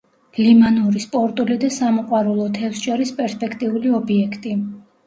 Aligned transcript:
ლიმანური, 0.43 1.01
სპორტული 1.03 1.59
და 1.65 1.71
სამოყვარულო 1.77 2.49
თევზჭერის 2.59 3.17
პერსპექტიული 3.21 3.97
ობიექტი. 4.03 4.61